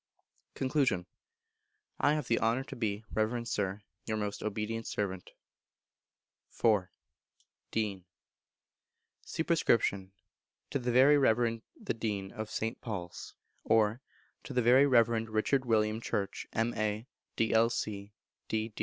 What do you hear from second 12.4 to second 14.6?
St. Paul's; or, To